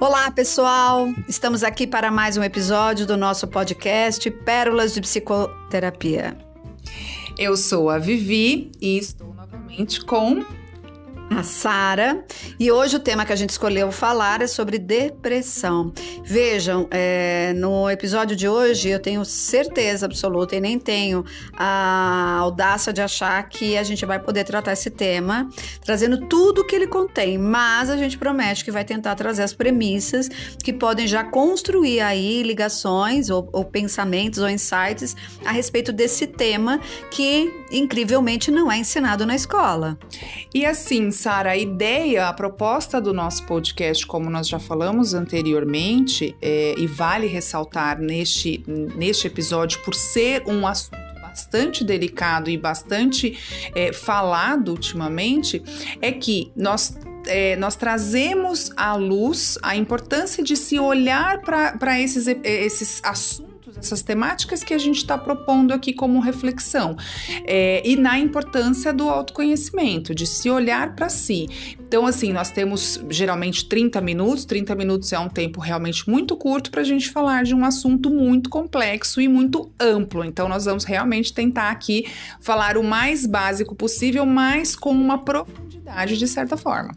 [0.00, 1.12] Olá, pessoal!
[1.26, 6.38] Estamos aqui para mais um episódio do nosso podcast Pérolas de Psicoterapia.
[7.36, 10.44] Eu sou a Vivi e estou novamente com
[11.30, 12.24] a Sara.
[12.58, 15.92] E hoje o tema que a gente escolheu falar é sobre depressão.
[16.24, 21.24] Vejam, é, no episódio de hoje eu tenho certeza absoluta e nem tenho
[21.56, 25.48] a audácia de achar que a gente vai poder tratar esse tema
[25.84, 30.28] trazendo tudo que ele contém, mas a gente promete que vai tentar trazer as premissas
[30.62, 35.14] que podem já construir aí ligações ou, ou pensamentos ou insights
[35.44, 39.98] a respeito desse tema que incrivelmente não é ensinado na escola.
[40.54, 46.36] E assim, Sara, a ideia, a proposta do nosso podcast, como nós já falamos anteriormente,
[46.40, 48.62] é, e vale ressaltar neste,
[48.94, 53.36] neste episódio, por ser um assunto bastante delicado e bastante
[53.74, 55.60] é, falado ultimamente,
[56.00, 56.96] é que nós
[57.26, 63.47] é, nós trazemos à luz a importância de se olhar para esses, esses assuntos
[63.78, 66.96] essas temáticas que a gente está propondo aqui como reflexão
[67.44, 71.76] é, e na importância do autoconhecimento, de se olhar para si.
[71.80, 76.70] Então, assim, nós temos geralmente 30 minutos, 30 minutos é um tempo realmente muito curto
[76.70, 80.24] para a gente falar de um assunto muito complexo e muito amplo.
[80.24, 82.06] Então, nós vamos realmente tentar aqui
[82.40, 86.94] falar o mais básico possível, mas com uma profundidade de certa forma.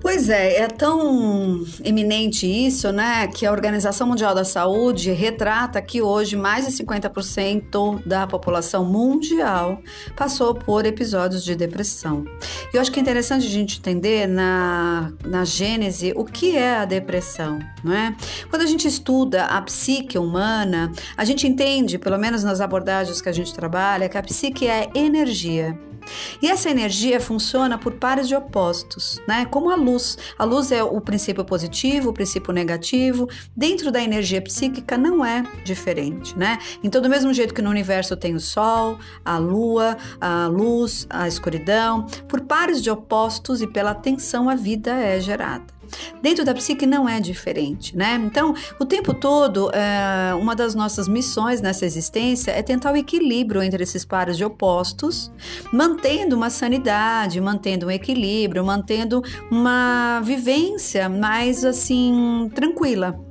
[0.00, 6.00] Pois é, é tão eminente isso, né, que a Organização Mundial da Saúde retrata que
[6.00, 9.82] hoje mais de 50% da população mundial
[10.16, 12.24] passou por episódios de depressão.
[12.72, 16.76] E eu acho que é interessante a gente entender na, na gênese o que é
[16.76, 18.14] a depressão, não é?
[18.48, 23.28] Quando a gente estuda a psique humana, a gente entende, pelo menos nas abordagens que
[23.28, 25.87] a gente trabalha, que a psique é energia.
[26.40, 29.46] E essa energia funciona por pares de opostos, né?
[29.46, 30.18] Como a luz.
[30.38, 33.28] A luz é o princípio positivo, o princípio negativo.
[33.56, 36.58] Dentro da energia psíquica não é diferente, né?
[36.82, 41.26] Então, do mesmo jeito que no universo tem o sol, a lua, a luz, a
[41.28, 45.77] escuridão, por pares de opostos e pela tensão a vida é gerada.
[46.22, 48.20] Dentro da psique não é diferente, né?
[48.24, 53.62] Então, o tempo todo, é, uma das nossas missões nessa existência é tentar o equilíbrio
[53.62, 55.30] entre esses pares de opostos,
[55.72, 63.27] mantendo uma sanidade, mantendo um equilíbrio, mantendo uma vivência mais assim tranquila.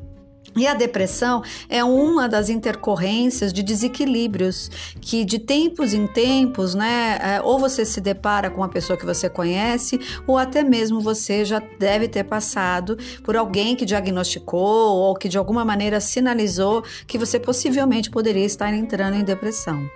[0.57, 4.69] E a depressão é uma das intercorrências de desequilíbrios
[4.99, 9.05] que, de tempos em tempos, né, é, ou você se depara com uma pessoa que
[9.05, 15.15] você conhece, ou até mesmo você já deve ter passado por alguém que diagnosticou ou
[15.15, 19.87] que de alguma maneira sinalizou que você possivelmente poderia estar entrando em depressão.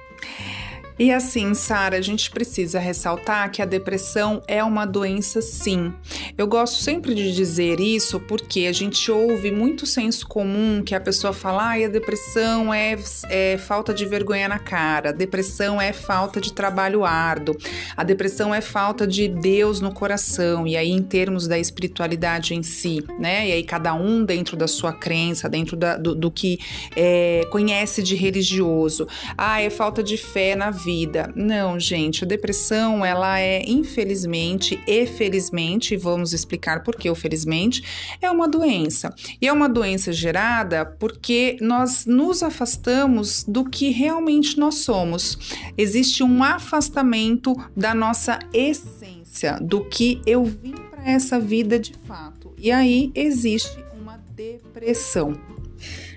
[0.99, 5.93] E assim, Sara, a gente precisa ressaltar que a depressão é uma doença sim.
[6.37, 10.99] Eu gosto sempre de dizer isso porque a gente ouve muito senso comum que a
[10.99, 12.97] pessoa fala: ah, a depressão é,
[13.29, 17.57] é falta de vergonha na cara, a depressão é falta de trabalho árduo,
[17.95, 22.63] a depressão é falta de Deus no coração, e aí em termos da espiritualidade em
[22.63, 23.47] si, né?
[23.47, 26.59] E aí cada um dentro da sua crença, dentro da, do, do, que
[26.95, 29.07] é, conhece de religioso.
[29.37, 31.31] Ah, é falta de fé na vida.
[31.35, 38.17] Não, gente, a depressão, ela é infelizmente e felizmente, vamos explicar por que o felizmente,
[38.21, 39.13] é uma doença.
[39.41, 45.37] E é uma doença gerada porque nós nos afastamos do que realmente nós somos.
[45.77, 52.53] Existe um afastamento da nossa essência, do que eu vim para essa vida de fato.
[52.57, 55.50] E aí existe uma depressão.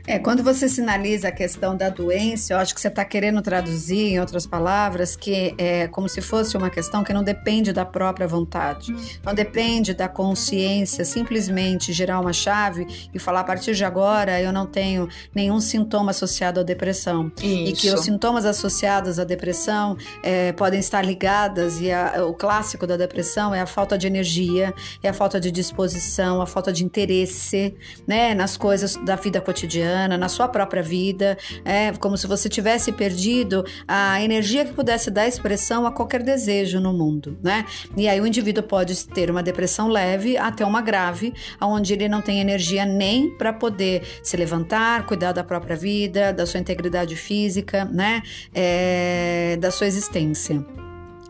[0.07, 4.13] É, quando você sinaliza a questão da doença, eu acho que você está querendo traduzir,
[4.13, 8.29] em outras palavras, que é como se fosse uma questão que não depende da própria
[8.29, 8.95] vontade,
[9.25, 14.53] não depende da consciência, simplesmente gerar uma chave e falar a partir de agora eu
[14.53, 17.33] não tenho nenhum sintoma associado à depressão.
[17.39, 17.47] Isso.
[17.47, 22.87] E que os sintomas associados à depressão é, podem estar ligadas, e a, o clássico
[22.87, 26.85] da depressão é a falta de energia, é a falta de disposição, a falta de
[26.85, 27.75] interesse
[28.07, 32.93] né, nas coisas da vida cotidiana na sua própria vida, é como se você tivesse
[32.93, 37.65] perdido a energia que pudesse dar expressão a qualquer desejo no mundo, né?
[37.97, 42.21] E aí o indivíduo pode ter uma depressão leve até uma grave, onde ele não
[42.21, 47.85] tem energia nem para poder se levantar, cuidar da própria vida, da sua integridade física,
[47.85, 48.23] né?
[48.55, 50.84] É, da sua existência.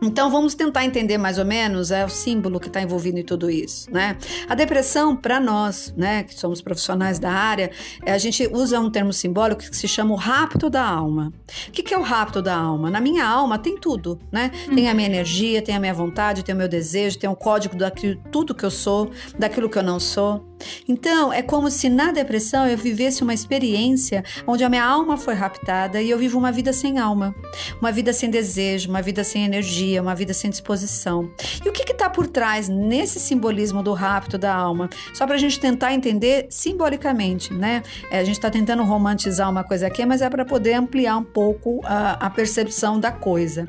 [0.07, 3.51] Então vamos tentar entender mais ou menos é o símbolo que está envolvido em tudo
[3.51, 4.17] isso, né?
[4.49, 7.71] A depressão para nós, né, que somos profissionais da área,
[8.05, 11.33] é, a gente usa um termo simbólico que se chama o rapto da alma.
[11.69, 12.91] O que, que é o rapto da alma?
[12.91, 14.51] Na minha alma tem tudo, né?
[14.75, 17.77] Tem a minha energia, tem a minha vontade, tem o meu desejo, tem o código
[17.77, 20.54] daquilo tudo que eu sou, daquilo que eu não sou.
[20.89, 25.35] Então, é como se na depressão eu vivesse uma experiência onde a minha alma foi
[25.35, 27.35] raptada e eu vivo uma vida sem alma,
[27.81, 31.31] uma vida sem desejo, uma vida sem energia, uma vida sem disposição.
[31.65, 34.89] E o que está por trás nesse simbolismo do rapto da alma?
[35.13, 37.83] Só para a gente tentar entender simbolicamente, né?
[38.11, 41.25] É, a gente está tentando romantizar uma coisa aqui, mas é para poder ampliar um
[41.25, 43.67] pouco a, a percepção da coisa.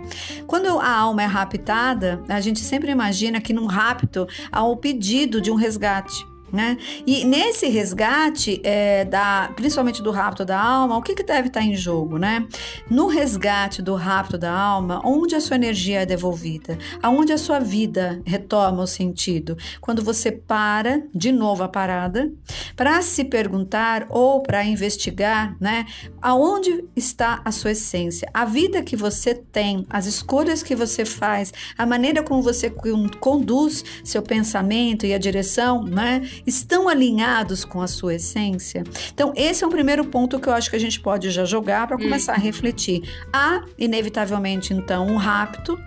[0.47, 5.39] Quando a alma é raptada, a gente sempre imagina que num rapto há o pedido
[5.39, 6.34] de um resgate.
[6.51, 6.77] Né?
[7.05, 11.61] E nesse resgate, é, da, principalmente do rapto da alma, o que, que deve estar
[11.61, 12.17] em jogo?
[12.17, 12.47] Né?
[12.89, 16.77] No resgate do rapto da alma, onde a sua energia é devolvida?
[17.01, 19.57] Aonde a sua vida retoma o sentido?
[19.81, 22.31] Quando você para, de novo a parada,
[22.75, 25.85] para se perguntar ou para investigar né,
[26.21, 31.51] aonde está a sua essência, a vida que você tem, as escolhas que você faz,
[31.77, 32.69] a maneira como você
[33.19, 36.21] conduz seu pensamento e a direção, né?
[36.45, 38.83] Estão alinhados com a sua essência?
[39.13, 41.87] Então, esse é um primeiro ponto que eu acho que a gente pode já jogar
[41.87, 42.43] para começar a uhum.
[42.43, 43.01] refletir.
[43.33, 45.77] Há, inevitavelmente, então, um rapto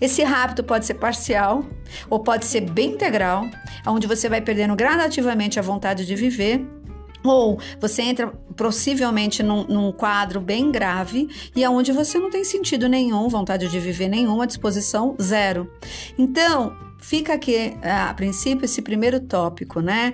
[0.00, 1.64] esse rapto pode ser parcial
[2.08, 3.48] ou pode ser bem integral,
[3.86, 6.64] onde você vai perdendo gradativamente a vontade de viver.
[7.22, 12.88] Ou você entra possivelmente num, num, quadro bem grave e aonde você não tem sentido
[12.88, 15.70] nenhum, vontade de viver nenhuma, disposição zero.
[16.18, 20.12] Então, fica aqui a princípio esse primeiro tópico, né?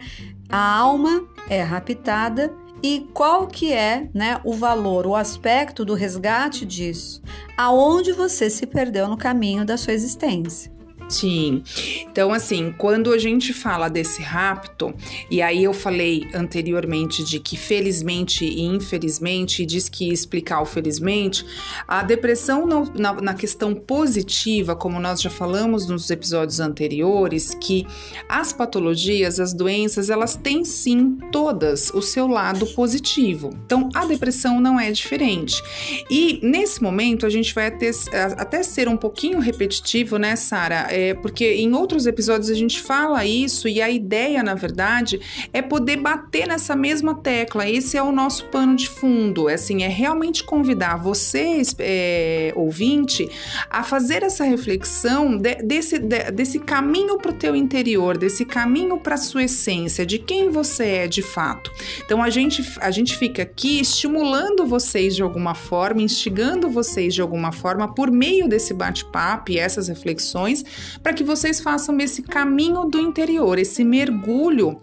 [0.48, 2.52] A alma é raptada
[2.82, 7.22] e qual que é, né, o valor, o aspecto do resgate disso?
[7.56, 10.75] Aonde você se perdeu no caminho da sua existência?
[11.08, 11.62] Sim.
[12.10, 14.94] Então, assim, quando a gente fala desse rapto,
[15.30, 20.64] e aí eu falei anteriormente de que felizmente e infelizmente, e diz que explicar o
[20.64, 21.44] felizmente,
[21.86, 27.86] a depressão na, na questão positiva, como nós já falamos nos episódios anteriores, que
[28.28, 33.50] as patologias, as doenças, elas têm sim todas o seu lado positivo.
[33.64, 35.62] Então, a depressão não é diferente.
[36.10, 40.88] E nesse momento a gente vai até ser um pouquinho repetitivo, né, Sara?
[40.96, 45.20] É, porque em outros episódios a gente fala isso e a ideia, na verdade,
[45.52, 47.68] é poder bater nessa mesma tecla.
[47.68, 49.46] Esse é o nosso pano de fundo.
[49.46, 53.28] É, assim, é realmente convidar você, é, ouvinte,
[53.68, 58.96] a fazer essa reflexão de, desse, de, desse caminho para o teu interior, desse caminho
[58.96, 61.70] para a sua essência, de quem você é de fato.
[62.06, 67.20] Então a gente, a gente fica aqui estimulando vocês de alguma forma, instigando vocês de
[67.20, 70.64] alguma forma por meio desse bate-papo e essas reflexões
[71.02, 74.80] para que vocês façam esse caminho do interior, esse mergulho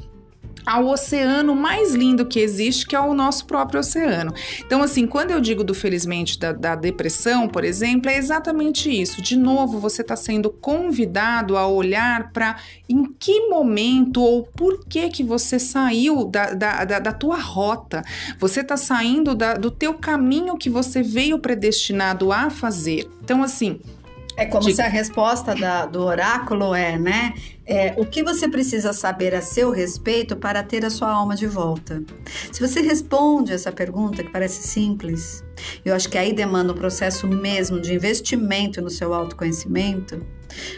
[0.66, 4.34] ao oceano mais lindo que existe, que é o nosso próprio oceano.
[4.66, 9.22] Então, assim, quando eu digo do felizmente da, da depressão, por exemplo, é exatamente isso.
[9.22, 12.58] De novo, você está sendo convidado a olhar para
[12.88, 18.04] em que momento ou por que que você saiu da, da, da, da tua rota.
[18.40, 23.10] Você está saindo da, do teu caminho que você veio predestinado a fazer.
[23.22, 23.80] Então, assim,
[24.35, 24.75] é como de...
[24.75, 27.33] se a resposta da, do oráculo é, né?
[27.65, 31.47] É, o que você precisa saber a seu respeito para ter a sua alma de
[31.47, 32.03] volta?
[32.51, 35.44] Se você responde essa pergunta, que parece simples,
[35.85, 40.25] eu acho que aí demanda um processo mesmo de investimento no seu autoconhecimento,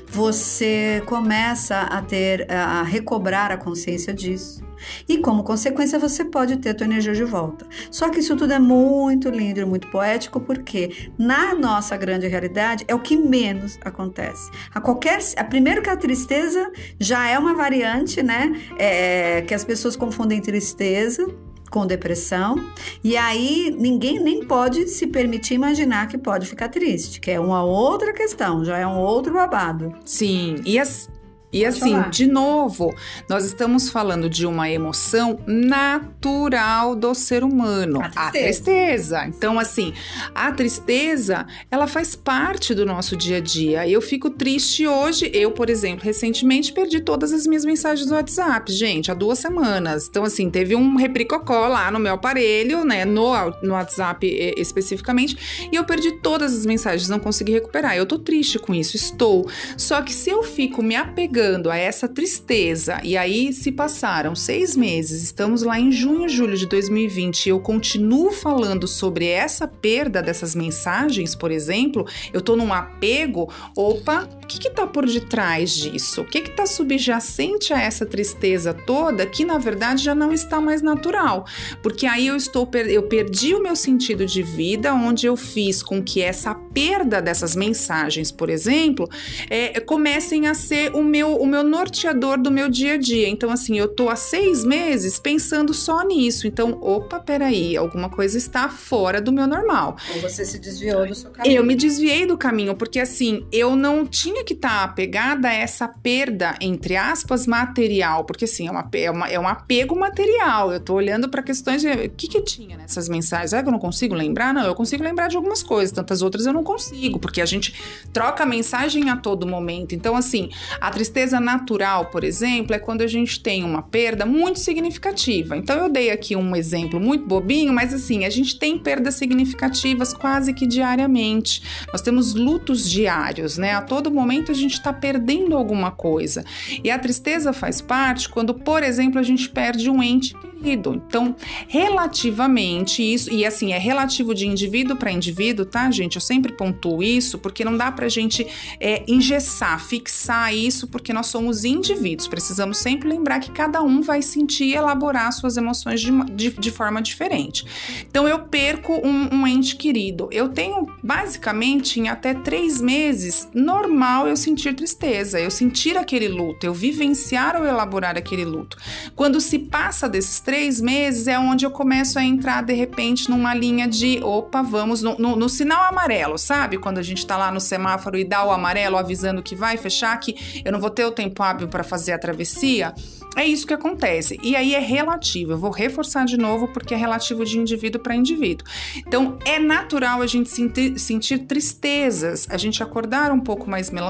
[0.07, 4.64] você começa a ter, a recobrar a consciência disso.
[5.08, 7.65] E como consequência, você pode ter a tua energia de volta.
[7.92, 12.84] Só que isso tudo é muito lindo e muito poético, porque na nossa grande realidade
[12.88, 14.50] é o que menos acontece.
[14.74, 15.20] A qualquer.
[15.38, 18.54] A, primeiro que a tristeza já é uma variante, né?
[18.77, 21.25] É, que as pessoas confundem tristeza
[21.70, 22.63] com depressão,
[23.04, 27.63] e aí ninguém nem pode se permitir imaginar que pode ficar triste, que é uma
[27.63, 29.94] outra questão, já é um outro babado.
[30.06, 31.10] Sim, e as,
[31.55, 32.09] e Pode assim, falar.
[32.09, 32.93] de novo,
[33.29, 38.27] nós estamos falando de uma emoção natural do ser humano, a tristeza.
[38.27, 39.25] a tristeza.
[39.27, 39.93] Então, assim,
[40.33, 43.88] a tristeza, ela faz parte do nosso dia a dia.
[43.88, 48.69] Eu fico triste hoje, eu, por exemplo, recentemente perdi todas as minhas mensagens do WhatsApp,
[48.74, 50.09] gente, há duas semanas.
[50.09, 53.31] Então, assim, teve um repricocó lá no meu aparelho, né, no,
[53.63, 57.95] no WhatsApp especificamente, e eu perdi todas as mensagens, não consegui recuperar.
[57.95, 59.50] Eu tô triste com isso, estou.
[59.77, 64.75] Só que se eu fico me apegando a essa tristeza, e aí se passaram seis
[64.75, 70.21] meses, estamos lá em junho, julho de 2020, e eu continuo falando sobre essa perda
[70.21, 75.71] dessas mensagens, por exemplo, eu tô num apego, opa, o que que tá por detrás
[75.71, 76.21] disso?
[76.21, 80.61] O que que tá subjacente a essa tristeza toda que na verdade já não está
[80.61, 81.47] mais natural?
[81.81, 86.01] Porque aí eu estou eu perdi o meu sentido de vida, onde eu fiz com
[86.01, 89.09] que essa perda dessas mensagens, por exemplo,
[89.49, 93.27] é, comecem a ser o meu o meu norteador do meu dia a dia.
[93.27, 96.45] Então, assim, eu tô há seis meses pensando só nisso.
[96.45, 99.97] Então, opa, peraí, alguma coisa está fora do meu normal.
[100.13, 101.55] Ou você se desviou do seu caminho.
[101.55, 105.54] Eu me desviei do caminho, porque assim, eu não tinha que estar tá apegada a
[105.54, 108.25] essa perda, entre aspas, material.
[108.25, 110.72] Porque assim, é, uma, é, uma, é um apego material.
[110.72, 111.89] Eu tô olhando para questões de.
[111.89, 113.54] O que, que tinha nessas mensagens?
[113.54, 114.54] É que eu não consigo lembrar?
[114.54, 117.74] Não, eu consigo lembrar de algumas coisas, tantas outras eu não consigo, porque a gente
[118.12, 119.96] troca mensagem a todo momento.
[119.96, 120.50] Então, assim,
[120.80, 125.56] a tristeza natural, por exemplo, é quando a gente tem uma perda muito significativa.
[125.56, 130.13] Então, eu dei aqui um exemplo muito bobinho, mas assim, a gente tem perdas significativas
[130.13, 131.62] quase que diariamente.
[131.92, 133.74] Nós temos lutos diários, né?
[133.74, 136.44] A todo momento a gente está perdendo alguma coisa.
[136.84, 141.01] E a tristeza faz parte quando, por exemplo, a gente perde um ente querido.
[141.08, 141.36] Então,
[141.67, 146.15] relativamente isso, e assim, é relativo de indivíduo para indivíduo, tá, gente?
[146.15, 148.48] Eu sempre pontuo isso porque não dá pra gente
[148.79, 152.27] é, engessar, fixar isso, porque nós somos indivíduos.
[152.27, 156.72] Precisamos sempre lembrar que cada um vai sentir e elaborar suas emoções de, de, de
[156.72, 157.65] forma diferente.
[158.10, 160.27] Então, eu perco um, um ente querido.
[160.32, 166.65] Eu tenho, basicamente, em até três meses, normal eu sentir tristeza, eu sentir aquele luto,
[166.65, 168.77] eu vivenciar ou elaborar aquele luto.
[169.15, 173.53] Quando se passa desses três meses, é onde eu começo a entrar, de repente, numa
[173.53, 176.77] linha de opa, vamos no, no, no sinal amarelo, sabe?
[176.77, 180.15] Quando a gente tá lá no semáforo e dá o amarelo avisando que vai fechar,
[180.19, 182.93] que eu não vou ter o tempo hábil para fazer a travessia.
[183.36, 184.39] É isso que acontece.
[184.41, 185.51] E aí é relativo.
[185.51, 188.65] Eu vou reforçar de novo porque é relativo de indivíduo para indivíduo.
[188.95, 194.04] Então é natural a gente sentir, sentir, tristezas, a gente acordar um pouco mais melancólico,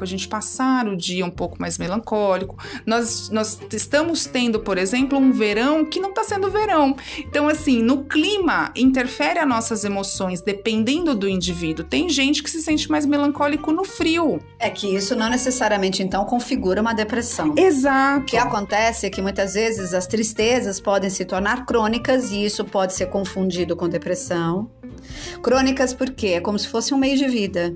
[0.00, 2.56] a gente passar o dia um pouco mais melancólico.
[2.84, 6.96] Nós, nós estamos tendo, por exemplo, um verão que não está sendo verão.
[7.18, 11.84] Então, assim, no clima interfere as nossas emoções dependendo do indivíduo.
[11.84, 14.40] Tem gente que se sente mais melancólico no frio.
[14.58, 17.54] É que isso não necessariamente então configura uma depressão.
[17.56, 18.22] Exato.
[18.22, 22.64] O que acontece é que muitas vezes as tristezas podem se tornar crônicas e isso
[22.64, 24.70] pode ser confundido com depressão.
[25.42, 27.74] Crônicas porque é como se fosse um meio de vida.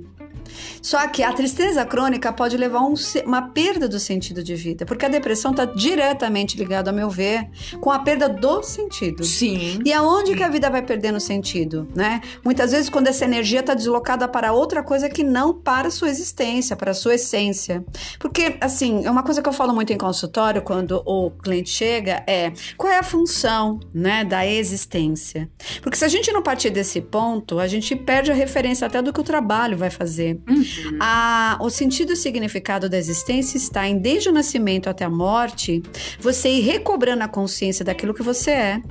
[0.82, 2.94] Só que a tristeza crônica pode levar a um,
[3.25, 7.49] uma perda do sentido de vida, porque a depressão está diretamente ligada, a meu ver,
[7.80, 9.25] com a perda do sentido.
[9.25, 9.80] Sim.
[9.84, 12.20] E aonde que a vida vai perdendo sentido, né?
[12.44, 16.08] Muitas vezes quando essa energia está deslocada para outra coisa que não para a sua
[16.08, 17.84] existência, para a sua essência.
[18.18, 22.23] Porque, assim, é uma coisa que eu falo muito em consultório quando o cliente chega
[22.26, 25.49] é qual é a função, né, da existência.
[25.82, 29.12] Porque se a gente não partir desse ponto, a gente perde a referência até do
[29.12, 30.40] que o trabalho vai fazer.
[30.49, 30.99] Uhum.
[31.01, 35.83] A, o sentido e significado da existência está em, desde o nascimento até a morte,
[36.21, 38.83] você ir recobrando a consciência daquilo que você é,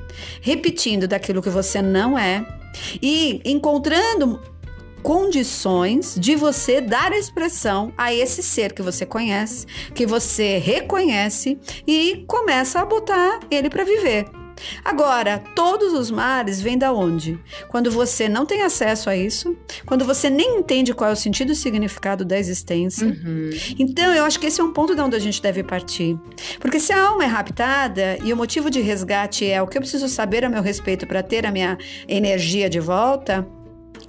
[0.42, 2.46] repetindo daquilo que você não é
[3.02, 4.42] e encontrando
[5.04, 12.24] condições de você dar expressão a esse ser que você conhece, que você reconhece e
[12.26, 14.43] começa a botar ele para viver.
[14.84, 17.40] Agora, todos os mares vêm da onde?
[17.70, 19.56] Quando você não tem acesso a isso,
[19.86, 23.08] quando você nem entende qual é o sentido e significado da existência.
[23.08, 23.50] Uhum.
[23.78, 26.18] Então, eu acho que esse é um ponto de onde a gente deve partir.
[26.60, 29.82] Porque se a alma é raptada e o motivo de resgate é o que eu
[29.82, 33.48] preciso saber a meu respeito para ter a minha energia de volta,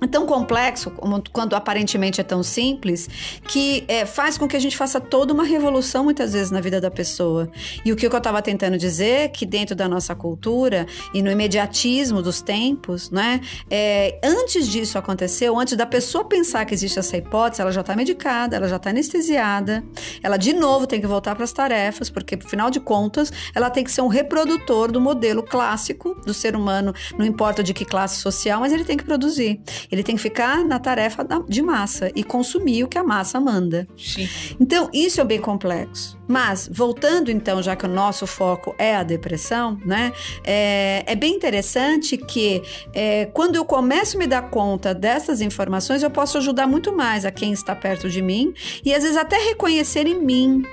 [0.05, 0.91] é tão complexo,
[1.33, 3.09] quando aparentemente é tão simples,
[3.49, 6.81] que é, faz com que a gente faça toda uma revolução muitas vezes na vida
[6.81, 7.51] da pessoa.
[7.85, 11.31] E o que eu estava tentando dizer é que dentro da nossa cultura e no
[11.31, 16.99] imediatismo dos tempos, né, é, antes disso acontecer, ou antes da pessoa pensar que existe
[16.99, 19.85] essa hipótese, ela já está medicada, ela já está anestesiada,
[20.23, 23.85] ela de novo tem que voltar para as tarefas, porque afinal de contas ela tem
[23.85, 28.21] que ser um reprodutor do modelo clássico do ser humano, não importa de que classe
[28.21, 29.61] social, mas ele tem que produzir.
[29.95, 33.87] Ele tem que ficar na tarefa de massa e consumir o que a massa manda.
[33.97, 34.29] Sim.
[34.59, 36.19] Então, isso é bem complexo.
[36.27, 40.13] Mas, voltando então, já que o nosso foco é a depressão, né?
[40.43, 42.61] É, é bem interessante que
[42.93, 47.25] é, quando eu começo a me dar conta dessas informações, eu posso ajudar muito mais
[47.25, 48.53] a quem está perto de mim
[48.85, 50.65] e às vezes até reconhecer em mim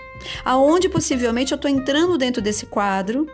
[0.45, 3.27] aonde possivelmente eu estou entrando dentro desse quadro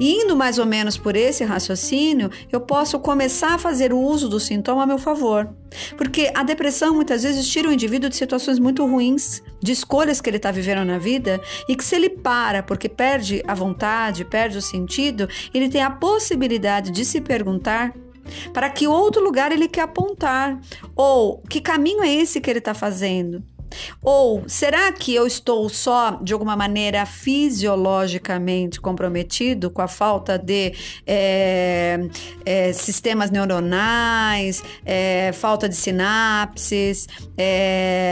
[0.00, 4.40] Indo mais ou menos por esse raciocínio, eu posso começar a fazer o uso do
[4.40, 5.48] sintoma a meu favor.
[5.96, 10.30] Porque a depressão muitas vezes tira o indivíduo de situações muito ruins, de escolhas que
[10.30, 14.58] ele está vivendo na vida, e que se ele para porque perde a vontade, perde
[14.58, 17.92] o sentido, ele tem a possibilidade de se perguntar
[18.52, 20.60] para que outro lugar ele quer apontar,
[20.94, 23.42] ou que caminho é esse que ele está fazendo.
[24.02, 30.72] Ou será que eu estou só, de alguma maneira, fisiologicamente comprometido com a falta de
[31.06, 31.98] é,
[32.44, 37.06] é, sistemas neuronais, é, falta de sinapses,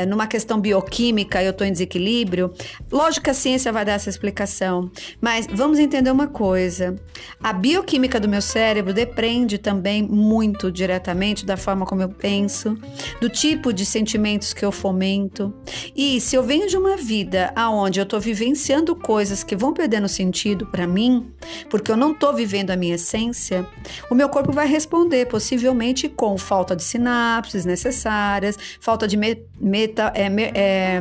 [0.08, 2.52] numa questão bioquímica eu estou em desequilíbrio?
[2.90, 6.96] Lógico que a ciência vai dar essa explicação, mas vamos entender uma coisa:
[7.42, 12.76] a bioquímica do meu cérebro depende também muito diretamente da forma como eu penso,
[13.20, 15.45] do tipo de sentimentos que eu fomento.
[15.94, 20.08] E se eu venho de uma vida aonde eu estou vivenciando coisas que vão perdendo
[20.08, 21.30] sentido para mim,
[21.68, 23.66] porque eu não estou vivendo a minha essência,
[24.10, 30.12] o meu corpo vai responder, possivelmente com falta de sinapses necessárias, falta de me, meta,
[30.14, 31.00] é, é,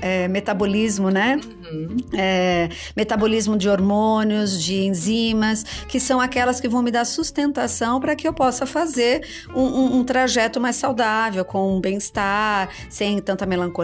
[0.00, 1.40] é, metabolismo, né?
[1.70, 1.96] Uhum.
[2.16, 8.14] É, metabolismo de hormônios, de enzimas, que são aquelas que vão me dar sustentação para
[8.14, 13.83] que eu possa fazer um, um, um trajeto mais saudável, com bem-estar, sem tanta melancolia,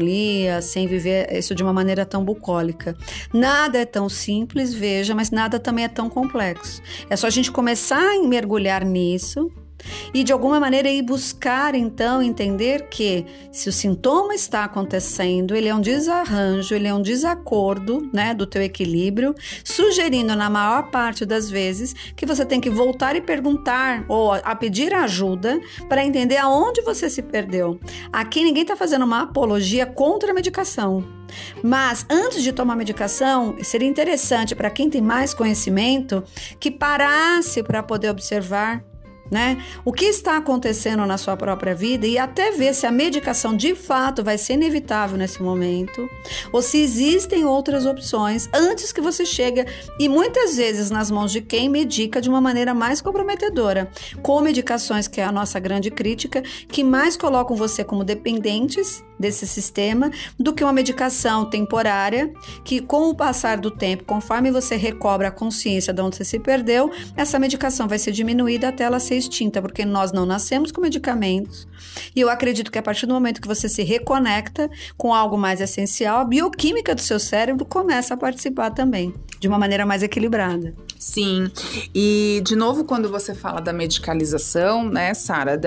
[0.62, 2.96] sem viver isso de uma maneira tão bucólica.
[3.32, 6.82] Nada é tão simples, veja, mas nada também é tão complexo.
[7.08, 9.50] É só a gente começar a mergulhar nisso
[10.12, 15.68] e de alguma maneira ir buscar então entender que se o sintoma está acontecendo, ele
[15.68, 19.34] é um desarranjo, ele é um desacordo, né, do teu equilíbrio,
[19.64, 24.54] sugerindo na maior parte das vezes que você tem que voltar e perguntar ou a
[24.54, 27.78] pedir ajuda para entender aonde você se perdeu.
[28.12, 31.20] Aqui ninguém está fazendo uma apologia contra a medicação.
[31.62, 36.24] Mas antes de tomar medicação, seria interessante para quem tem mais conhecimento
[36.58, 38.84] que parasse para poder observar
[39.30, 39.62] né?
[39.84, 43.74] O que está acontecendo na sua própria vida e até ver se a medicação de
[43.74, 46.08] fato vai ser inevitável nesse momento
[46.52, 49.64] ou se existem outras opções antes que você chegue
[49.98, 53.90] e muitas vezes nas mãos de quem medica de uma maneira mais comprometedora,
[54.22, 59.46] com medicações que é a nossa grande crítica, que mais colocam você como dependentes desse
[59.46, 62.32] sistema do que uma medicação temporária
[62.64, 66.38] que com o passar do tempo, conforme você recobra a consciência de onde você se
[66.38, 70.80] perdeu, essa medicação vai ser diminuída até ela ser extinta, porque nós não nascemos com
[70.80, 71.68] medicamentos.
[72.14, 75.60] E eu acredito que a partir do momento que você se reconecta com algo mais
[75.60, 80.74] essencial, a bioquímica do seu cérebro começa a participar também, de uma maneira mais equilibrada.
[81.00, 81.50] Sim,
[81.94, 85.58] e de novo, quando você fala da medicalização, né, Sara,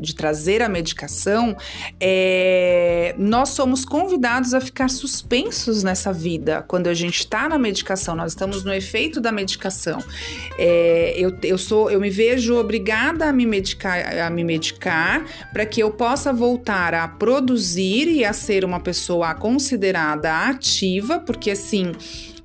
[0.00, 1.56] de trazer a medicação,
[2.00, 6.64] é, nós somos convidados a ficar suspensos nessa vida.
[6.66, 10.02] Quando a gente está na medicação, nós estamos no efeito da medicação.
[10.58, 15.64] É, eu, eu, sou, eu me vejo obrigada a me medicar, a me medicar para
[15.64, 21.92] que eu possa voltar a produzir e a ser uma pessoa considerada ativa, porque assim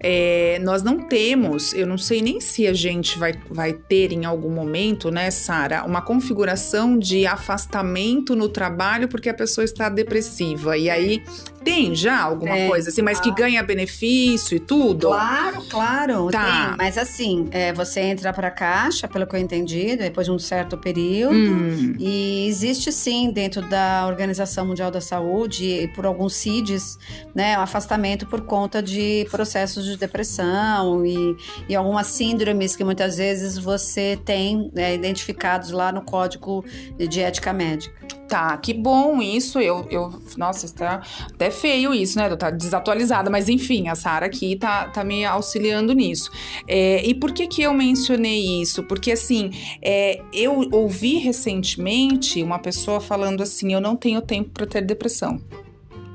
[0.08, 4.24] é, nós não temos, eu não sei nem se a gente vai, vai ter em
[4.24, 10.78] algum momento, né, Sara, uma configuração de afastamento no trabalho porque a pessoa está depressiva.
[10.78, 11.24] E aí
[11.66, 15.08] tem já alguma coisa assim, mas que ganha benefício e tudo?
[15.08, 16.30] Claro, claro.
[16.30, 16.68] Tá.
[16.68, 20.32] Tem, mas assim, é, você entra para a caixa, pelo que eu entendi, depois de
[20.32, 21.96] um certo período, hum.
[21.98, 27.00] e existe sim dentro da Organização Mundial da Saúde e por alguns CIDs,
[27.34, 31.36] né, um afastamento por conta de processos de depressão e,
[31.68, 36.64] e algumas síndromes que muitas vezes você tem né, identificados lá no Código
[36.96, 38.06] de Ética Médica.
[38.28, 39.60] Tá, que bom isso.
[39.60, 42.34] Eu, eu nossa, está até feio isso, né?
[42.36, 46.32] Tá desatualizada, mas enfim, a Sara aqui tá, tá me auxiliando nisso.
[46.68, 48.84] É, e por que que eu mencionei isso?
[48.84, 54.66] Porque assim, é, eu ouvi recentemente uma pessoa falando assim: eu não tenho tempo para
[54.66, 55.40] ter depressão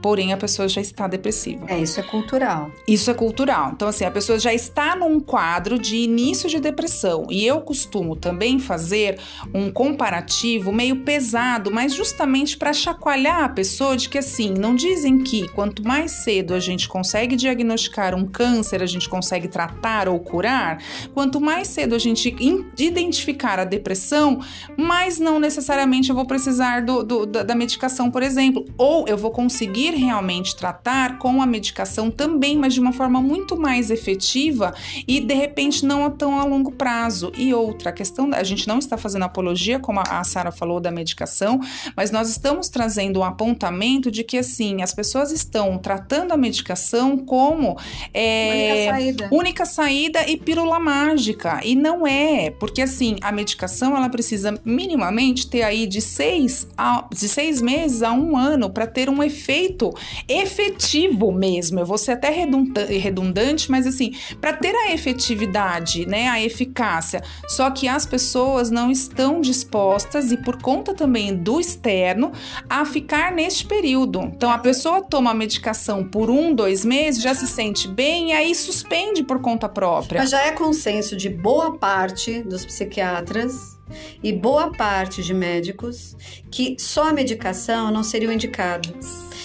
[0.02, 1.66] porém a pessoa já está depressiva.
[1.68, 2.70] É, isso é cultural.
[2.86, 3.72] Isso é cultural.
[3.74, 7.26] Então, assim, a pessoa já está num quadro de início de depressão.
[7.30, 9.18] E eu costumo também fazer
[9.52, 15.18] um comparativo meio pesado, mas justamente para chacoalhar a pessoa de que, assim, não dizem
[15.18, 20.18] que quanto mais cedo a gente consegue diagnosticar um câncer, a gente consegue tratar ou
[20.18, 20.82] curar,
[21.12, 22.34] quanto mais cedo a gente
[22.78, 24.40] identificar a depressão,
[24.76, 29.16] mais não necessariamente eu vou precisar do, do da, da medicação, por exemplo, ou eu
[29.16, 33.90] vou conseguir conseguir realmente tratar com a medicação também, mas de uma forma muito mais
[33.90, 34.72] efetiva
[35.06, 37.32] e de repente não tão a longo prazo.
[37.36, 40.90] E outra, a questão, a gente não está fazendo apologia, como a Sara falou, da
[40.90, 41.60] medicação,
[41.96, 47.16] mas nós estamos trazendo um apontamento de que assim, as pessoas estão tratando a medicação
[47.16, 47.76] como
[48.14, 49.28] é, única, saída.
[49.32, 51.60] única saída e pílula mágica.
[51.64, 57.06] E não é, porque assim, a medicação ela precisa minimamente ter aí de seis, a,
[57.10, 59.79] de seis meses a um ano para ter um efeito
[60.28, 61.80] efetivo mesmo.
[61.80, 67.22] Eu vou ser até redundante, mas assim, para ter a efetividade, né, a eficácia.
[67.48, 72.32] Só que as pessoas não estão dispostas e por conta também do externo
[72.68, 74.20] a ficar neste período.
[74.22, 78.32] Então a pessoa toma a medicação por um, dois meses, já se sente bem e
[78.32, 80.20] aí suspende por conta própria.
[80.20, 83.78] Mas já é consenso de boa parte dos psiquiatras
[84.22, 86.16] e boa parte de médicos
[86.50, 88.88] que só a medicação não seria o indicado.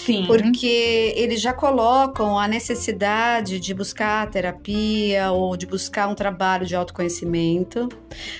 [0.06, 0.24] Sim.
[0.24, 6.76] Porque eles já colocam a necessidade de buscar terapia ou de buscar um trabalho de
[6.76, 7.88] autoconhecimento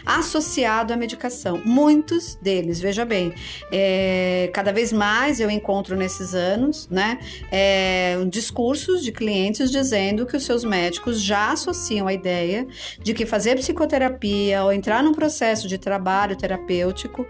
[0.05, 1.61] associado à medicação.
[1.65, 3.35] Muitos deles, veja bem,
[3.73, 7.19] é, cada vez mais eu encontro nesses anos, né,
[7.51, 12.65] é, discursos de clientes dizendo que os seus médicos já associam a ideia
[13.03, 17.27] de que fazer psicoterapia ou entrar num processo de trabalho terapêutico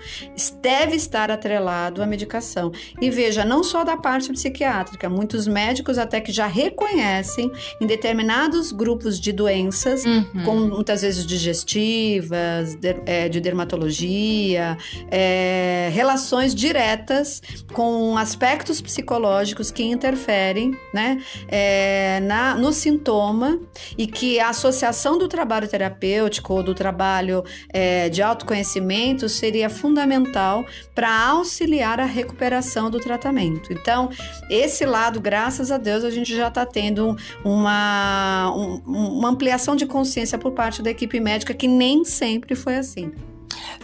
[0.61, 2.70] deve estar atrelado à medicação.
[3.01, 5.08] E veja, não só da parte parte psiquiátrica.
[5.08, 10.44] Muitos médicos até que já reconhecem em determinados grupos de doenças, uhum.
[10.44, 14.76] como muitas vezes digestivas, de, é, de dermatologia,
[15.10, 23.60] é, relações diretas com aspectos psicológicos que interferem né, é, na, no sintoma
[23.96, 30.64] e que a associação do trabalho terapêutico ou do trabalho é, de autoconhecimento seria fundamental
[30.94, 33.72] para auxiliar a recuperação do tratamento.
[33.72, 34.10] Então,
[34.48, 39.87] esse lado, graças a Deus, a gente já está tendo uma, um, uma ampliação de
[39.87, 43.12] consciência por parte da equipe médica que nem sempre foi assim.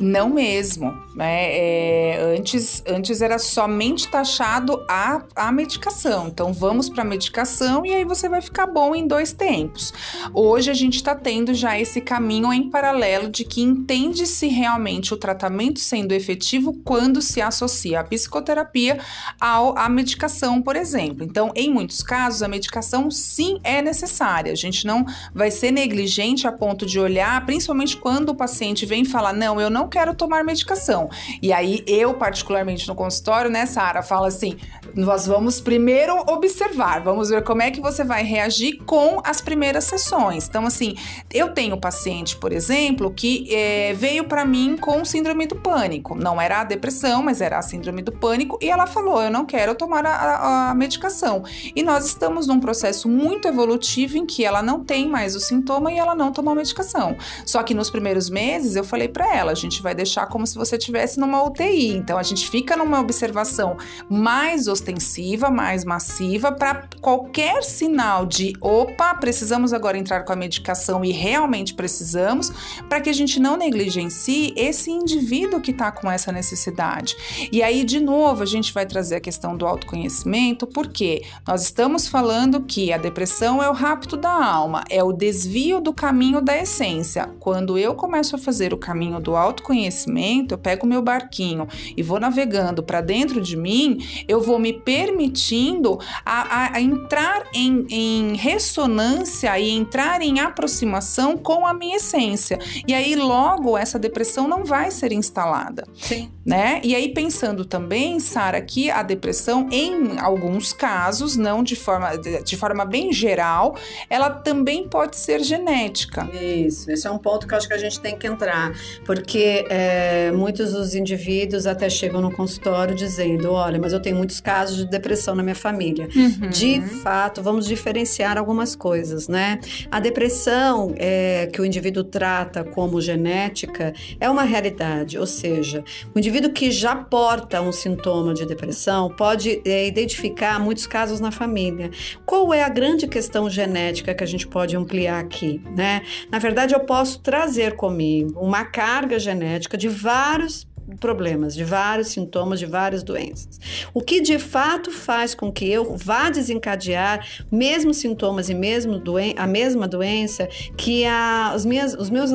[0.01, 0.93] Não mesmo.
[1.15, 1.57] Né?
[1.57, 6.29] É, antes, antes era somente taxado a, a medicação.
[6.29, 9.93] Então vamos para a medicação e aí você vai ficar bom em dois tempos.
[10.33, 15.17] Hoje a gente está tendo já esse caminho em paralelo de que entende-se realmente o
[15.17, 18.99] tratamento sendo efetivo quando se associa a psicoterapia
[19.41, 21.25] ao, à medicação, por exemplo.
[21.25, 24.53] Então, em muitos casos, a medicação sim é necessária.
[24.53, 25.05] A gente não
[25.35, 29.71] vai ser negligente a ponto de olhar, principalmente quando o paciente vem falar: não, eu
[29.71, 31.09] não quero tomar medicação.
[31.41, 34.57] E aí, eu, particularmente no consultório, né, Sara, fala assim:
[34.95, 39.85] nós vamos primeiro observar, vamos ver como é que você vai reagir com as primeiras
[39.85, 40.49] sessões.
[40.49, 40.95] Então, assim,
[41.33, 46.15] eu tenho paciente, por exemplo, que é, veio para mim com síndrome do pânico.
[46.15, 49.45] Não era a depressão, mas era a síndrome do pânico, e ela falou: eu não
[49.45, 51.43] quero tomar a, a, medicação.
[51.75, 55.93] E nós estamos num processo muito evolutivo em que ela não tem mais o sintoma
[55.93, 57.17] e ela não toma a medicação.
[57.45, 60.57] Só que nos primeiros meses eu falei para ela: a gente vai deixar como se
[60.57, 61.97] você estivesse numa UTI.
[61.97, 63.77] Então a gente fica numa observação
[64.09, 71.05] mais ostensiva, mais massiva, para qualquer sinal de opa, precisamos agora entrar com a medicação
[71.05, 72.51] e realmente precisamos,
[72.89, 77.15] para que a gente não negligencie esse indivíduo que está com essa necessidade.
[77.51, 82.09] E aí, de novo, a gente vai trazer a questão do autoconhecimento, porque nós estamos
[82.09, 86.57] falando que a depressão é o rapto da alma, é o desvio do caminho da
[86.57, 87.29] essência.
[87.41, 92.03] Quando eu começo a fazer o caminho do autoconhecimento, eu pego o meu barquinho e
[92.03, 97.87] vou navegando para dentro de mim, eu vou me permitindo a, a, a entrar em,
[97.91, 102.59] em ressonância e entrar em aproximação com a minha essência.
[102.87, 105.87] E aí, logo, essa depressão não vai ser instalada.
[105.95, 106.31] Sim.
[106.45, 106.81] Né?
[106.83, 112.57] E aí, pensando também, Sara, que a depressão, em alguns casos, não de forma, de
[112.57, 113.77] forma bem geral,
[114.09, 116.29] ela também pode ser genética.
[116.33, 118.73] Isso, esse é um ponto que eu acho que a gente tem que entrar,
[119.05, 124.41] porque é, muitos dos indivíduos até chegam no consultório dizendo: olha, mas eu tenho muitos
[124.41, 126.09] casos de depressão na minha família.
[126.15, 126.51] Uhum.
[126.51, 129.59] De fato, vamos diferenciar algumas coisas, né?
[129.91, 136.19] A depressão é, que o indivíduo trata como genética é uma realidade, ou seja, o
[136.19, 141.91] indivíduo que já porta um sintoma de depressão pode é, identificar muitos casos na família.
[142.25, 146.03] Qual é a grande questão genética que a gente pode ampliar aqui, né?
[146.31, 150.67] Na verdade, eu posso trazer comigo uma carga genética de vários
[151.01, 153.61] problemas, de vários sintomas, de várias doenças.
[153.95, 159.33] O que de fato faz com que eu vá desencadear mesmos sintomas e mesmo doen
[159.37, 162.31] a mesma doença que a, as minhas, os meus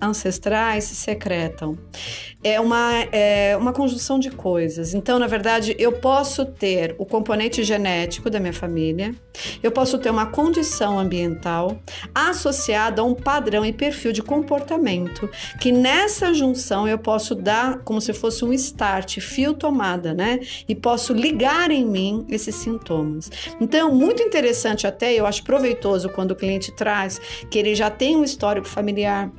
[0.00, 1.76] ancestrais secretam.
[2.42, 4.94] É uma, é uma conjunção de coisas.
[4.94, 9.14] Então, na verdade, eu posso ter o componente genético da minha família,
[9.62, 11.78] eu posso ter uma condição ambiental
[12.14, 15.28] associada a um padrão e perfil de comportamento,
[15.60, 20.40] que nessa junção eu posso dar como se fosse um start, fio tomada, né?
[20.68, 23.30] E posso ligar em mim esses sintomas.
[23.60, 28.16] Então, muito interessante até, eu acho proveitoso quando o cliente traz que ele já tem
[28.16, 29.30] um histórico familiar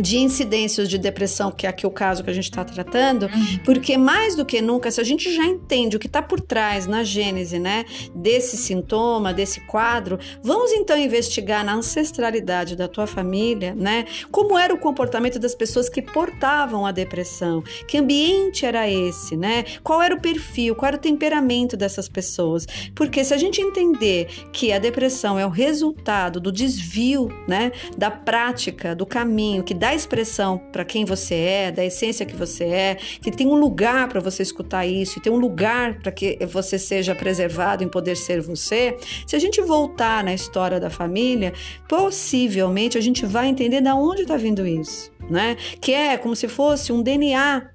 [0.00, 3.58] de incidências de depressão, que é aqui o caso que a gente está tratando, uhum.
[3.64, 6.86] porque mais do que nunca, se a gente já entende o que está por trás
[6.86, 7.84] na gênese, né,
[8.14, 14.72] desse sintoma, desse quadro, vamos então investigar na ancestralidade da tua família, né, como era
[14.72, 20.14] o comportamento das pessoas que portavam a depressão, que ambiente era esse, né, qual era
[20.14, 24.78] o perfil, qual era o temperamento dessas pessoas, porque se a gente entender que a
[24.78, 30.58] depressão é o resultado do desvio, né, da prática, do caminho que dá dá expressão
[30.70, 34.42] para quem você é, da essência que você é, que tem um lugar para você
[34.42, 38.96] escutar isso, e tem um lugar para que você seja preservado em poder ser você.
[39.26, 41.54] Se a gente voltar na história da família,
[41.88, 45.56] possivelmente a gente vai entender de onde está vindo isso, né?
[45.80, 47.70] Que é como se fosse um DNA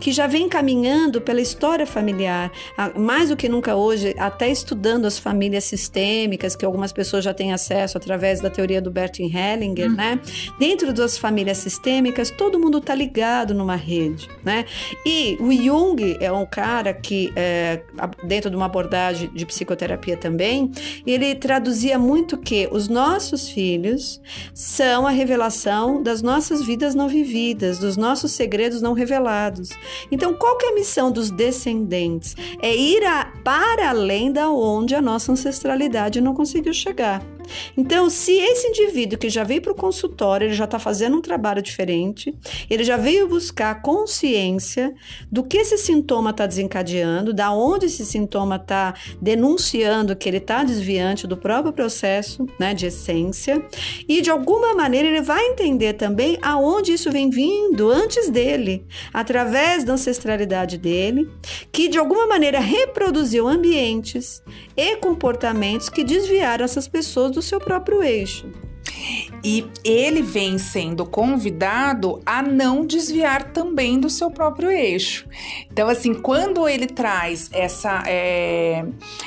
[0.00, 2.50] que já vem caminhando pela história familiar,
[2.96, 7.52] mais do que nunca hoje, até estudando as famílias sistêmicas, que algumas pessoas já têm
[7.52, 9.94] acesso através da teoria do Bertin Hellinger, hum.
[9.94, 10.20] né?
[10.58, 14.64] Dentro das famílias sistêmicas, todo mundo está ligado numa rede, né?
[15.04, 17.82] E o Jung é um cara que, é,
[18.24, 20.70] dentro de uma abordagem de psicoterapia também,
[21.06, 24.20] ele traduzia muito que os nossos filhos
[24.52, 29.63] são a revelação das nossas vidas não vividas, dos nossos segredos não revelados.
[30.10, 32.34] Então, qual que é a missão dos descendentes?
[32.60, 37.22] É ir a, para além da onde a nossa ancestralidade não conseguiu chegar.
[37.76, 41.20] Então, se esse indivíduo que já veio para o consultório, ele já está fazendo um
[41.20, 42.34] trabalho diferente,
[42.68, 44.94] ele já veio buscar consciência
[45.30, 50.64] do que esse sintoma está desencadeando, da onde esse sintoma está denunciando que ele está
[50.64, 53.64] desviante do próprio processo né, de essência,
[54.08, 59.84] e de alguma maneira ele vai entender também aonde isso vem vindo antes dele, através
[59.84, 61.28] da ancestralidade dele,
[61.72, 64.42] que de alguma maneira reproduziu ambientes
[64.76, 68.50] e comportamentos que desviaram essas pessoas do seu próprio eixo.
[69.42, 75.26] E ele vem sendo convidado a não desviar também do seu próprio eixo.
[75.70, 78.84] Então, assim, quando ele traz essa, é,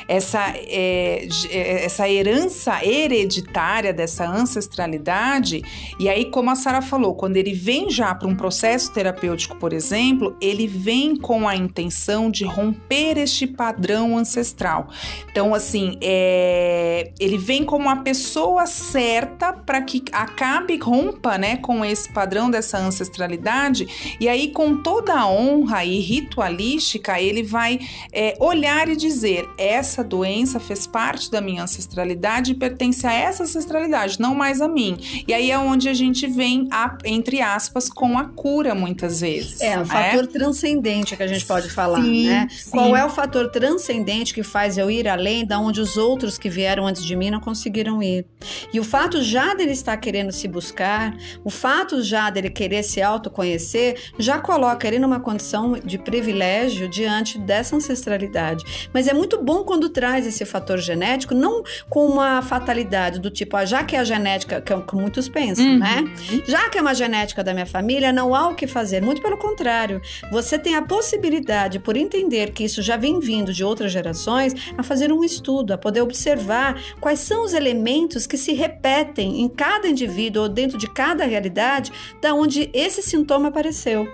[0.08, 5.62] essa, é, é essa herança hereditária dessa ancestralidade,
[6.00, 9.74] e aí, como a Sara falou, quando ele vem já para um processo terapêutico, por
[9.74, 14.88] exemplo, ele vem com a intenção de romper este padrão ancestral.
[15.30, 21.84] Então, assim, é, ele vem como uma pessoa certa para que acabe, rompa, né, com
[21.84, 27.80] esse padrão dessa ancestralidade e aí com toda a honra e ritualística ele vai
[28.12, 33.44] é, olhar e dizer essa doença fez parte da minha ancestralidade e pertence a essa
[33.44, 34.98] ancestralidade, não mais a mim.
[35.28, 39.62] E aí é onde a gente vem, a, entre aspas, com a cura muitas vezes.
[39.62, 40.28] É, o fator é?
[40.28, 42.48] transcendente que a gente pode falar, sim, né?
[42.50, 42.72] Sim.
[42.72, 46.50] Qual é o fator transcendente que faz eu ir além da onde os outros que
[46.50, 48.26] vieram antes de mim não conseguiram ir?
[48.74, 53.02] E o fato já dele estar querendo se buscar, o fato já dele querer se
[53.02, 58.90] autoconhecer, já coloca ele numa condição de privilégio diante dessa ancestralidade.
[58.94, 63.56] Mas é muito bom quando traz esse fator genético, não com uma fatalidade do tipo,
[63.58, 65.80] ah, já que é a genética, que, é o que muitos pensam, uhum.
[65.80, 66.04] né?
[66.46, 69.02] Já que é uma genética da minha família, não há o que fazer.
[69.02, 73.64] Muito pelo contrário, você tem a possibilidade, por entender que isso já vem vindo de
[73.64, 78.54] outras gerações, a fazer um estudo, a poder observar quais são os elementos que se
[78.54, 84.08] repetem em cada indivíduo ou dentro de cada realidade da onde esse sintoma apareceu.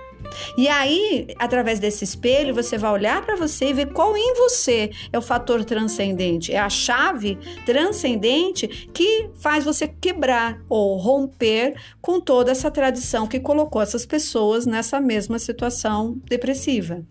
[0.57, 4.91] E aí, através desse espelho, você vai olhar para você e ver qual em você
[5.11, 12.19] é o fator transcendente, é a chave transcendente que faz você quebrar ou romper com
[12.19, 17.03] toda essa tradição que colocou essas pessoas nessa mesma situação depressiva.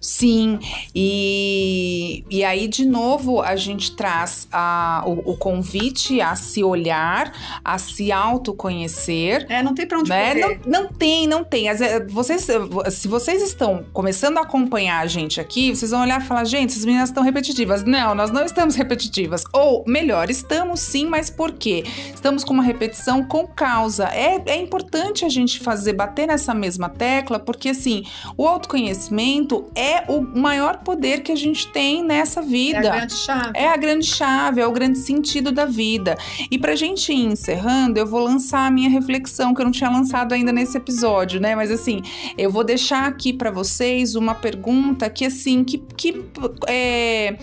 [0.00, 0.58] Sim,
[0.94, 7.32] e, e aí de novo a gente traz a, o, o convite a se olhar,
[7.64, 9.46] a se autoconhecer.
[9.48, 10.34] É, não tem pra onde né?
[10.34, 11.66] Não, não tem, não tem.
[12.08, 12.46] Vocês,
[12.90, 16.70] se vocês estão começando a acompanhar a gente aqui, vocês vão olhar e falar, gente,
[16.70, 17.84] essas meninas estão repetitivas.
[17.84, 19.44] Não, nós não estamos repetitivas.
[19.52, 21.84] Ou, melhor, estamos sim, mas por quê?
[22.14, 24.08] Estamos com uma repetição com causa.
[24.08, 28.04] É, é importante a gente fazer, bater nessa mesma tecla, porque assim,
[28.36, 32.78] o autoconhecimento é o maior poder que a gente tem nessa vida.
[32.78, 33.50] É a grande chave.
[33.54, 36.16] É a grande chave, é o grande sentido da vida.
[36.50, 37.20] E pra gente ir
[37.50, 41.40] encerrando, eu vou lançar a minha reflexão, que eu não tinha lançado ainda nesse episódio,
[41.40, 41.56] né?
[41.56, 42.00] Mas assim,
[42.38, 45.78] eu vou deixar aqui para vocês uma pergunta que, assim, que.
[45.96, 46.24] que
[46.68, 47.36] é,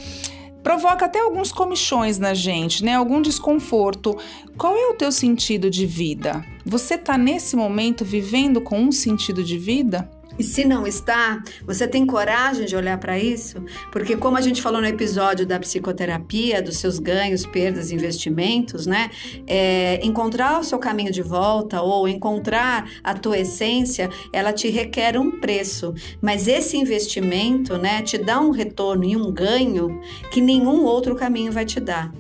[0.63, 2.96] provoca até alguns comichões na gente, né?
[2.96, 4.17] Algum desconforto.
[4.58, 6.43] Qual é o teu sentido de vida?
[6.65, 10.10] Você tá nesse momento vivendo com um sentido de vida?
[10.38, 13.63] E se não está, você tem coragem de olhar para isso?
[13.91, 19.10] Porque como a gente falou no episódio da psicoterapia, dos seus ganhos, perdas, investimentos, né?
[19.47, 25.17] É, encontrar o seu caminho de volta ou encontrar a tua essência, ela te requer
[25.17, 25.93] um preço.
[26.21, 30.00] Mas esse investimento, né, te dá um retorno e um ganho
[30.32, 32.13] que nenhum outro caminho vai te dar.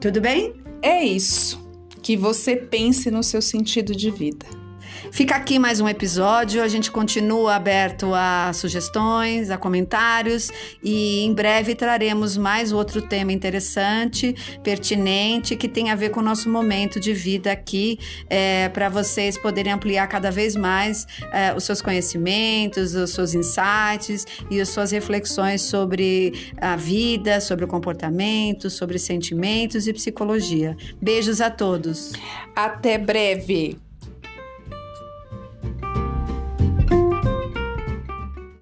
[0.00, 0.54] Tudo bem?
[0.80, 1.60] É isso.
[2.02, 4.61] Que você pense no seu sentido de vida.
[5.10, 6.62] Fica aqui mais um episódio.
[6.62, 10.50] A gente continua aberto a sugestões, a comentários
[10.82, 16.22] e em breve traremos mais outro tema interessante, pertinente, que tem a ver com o
[16.22, 17.98] nosso momento de vida aqui,
[18.30, 24.24] é, para vocês poderem ampliar cada vez mais é, os seus conhecimentos, os seus insights
[24.50, 30.76] e as suas reflexões sobre a vida, sobre o comportamento, sobre sentimentos e psicologia.
[31.00, 32.12] Beijos a todos.
[32.54, 33.91] Até breve.